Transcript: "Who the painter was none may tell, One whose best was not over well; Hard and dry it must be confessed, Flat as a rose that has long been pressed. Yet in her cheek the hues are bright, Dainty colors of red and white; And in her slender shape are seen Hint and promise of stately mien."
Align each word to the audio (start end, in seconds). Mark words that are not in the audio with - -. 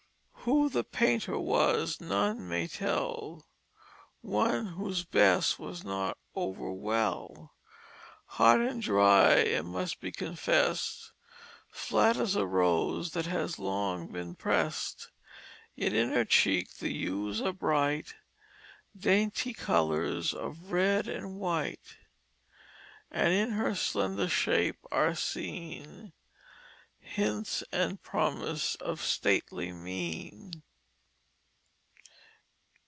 "Who 0.45 0.69
the 0.69 0.83
painter 0.83 1.37
was 1.37 2.01
none 2.01 2.49
may 2.49 2.65
tell, 2.67 3.45
One 4.21 4.65
whose 4.73 5.03
best 5.03 5.59
was 5.59 5.83
not 5.83 6.17
over 6.33 6.71
well; 6.73 7.53
Hard 8.25 8.61
and 8.61 8.81
dry 8.81 9.33
it 9.33 9.65
must 9.65 9.99
be 10.01 10.11
confessed, 10.11 11.11
Flat 11.69 12.17
as 12.17 12.35
a 12.35 12.47
rose 12.47 13.11
that 13.11 13.27
has 13.27 13.59
long 13.59 14.11
been 14.11 14.33
pressed. 14.33 15.11
Yet 15.75 15.93
in 15.93 16.09
her 16.09 16.25
cheek 16.25 16.73
the 16.79 16.89
hues 16.91 17.39
are 17.39 17.53
bright, 17.53 18.15
Dainty 18.97 19.53
colors 19.53 20.33
of 20.33 20.71
red 20.71 21.07
and 21.07 21.39
white; 21.39 21.97
And 23.11 23.31
in 23.31 23.51
her 23.51 23.75
slender 23.75 24.27
shape 24.27 24.79
are 24.91 25.13
seen 25.13 26.13
Hint 27.03 27.63
and 27.73 28.01
promise 28.01 28.75
of 28.75 29.01
stately 29.01 29.73
mien." 29.73 30.63